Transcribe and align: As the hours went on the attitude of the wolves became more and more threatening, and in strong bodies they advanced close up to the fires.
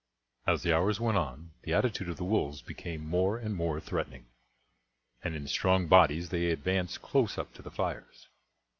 As 0.47 0.63
the 0.63 0.75
hours 0.75 0.99
went 0.99 1.19
on 1.19 1.51
the 1.61 1.73
attitude 1.75 2.09
of 2.09 2.17
the 2.17 2.23
wolves 2.23 2.63
became 2.63 3.05
more 3.05 3.37
and 3.37 3.53
more 3.53 3.79
threatening, 3.79 4.25
and 5.23 5.35
in 5.35 5.45
strong 5.47 5.87
bodies 5.87 6.29
they 6.29 6.49
advanced 6.49 7.03
close 7.03 7.37
up 7.37 7.53
to 7.53 7.61
the 7.61 7.69
fires. 7.69 8.27